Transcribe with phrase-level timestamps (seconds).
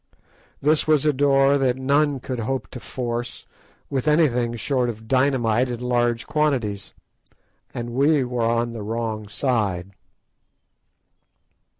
[0.63, 3.45] This was a door that none could hope to force
[3.87, 6.95] with anything short of dynamite in large quantities.
[7.71, 9.91] And we were on the wrong side!